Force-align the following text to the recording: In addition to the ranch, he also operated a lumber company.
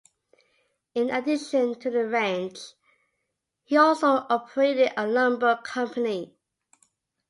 In 0.95 1.11
addition 1.11 1.79
to 1.79 1.91
the 1.91 2.07
ranch, 2.07 2.57
he 3.63 3.77
also 3.77 4.25
operated 4.31 4.91
a 4.97 5.05
lumber 5.07 5.59
company. 5.63 6.33